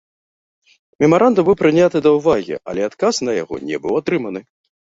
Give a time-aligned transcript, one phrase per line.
[1.03, 4.41] Мемарандум быў прыняты да ўвагі, але адказ на яго не быў атрыманы.